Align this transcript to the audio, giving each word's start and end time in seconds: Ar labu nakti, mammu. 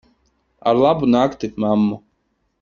Ar 0.67 0.75
labu 0.83 1.05
nakti, 1.13 1.45
mammu. 1.59 1.95